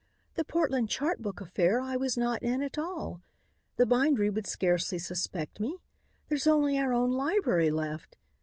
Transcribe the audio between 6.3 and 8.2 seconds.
only our own library left.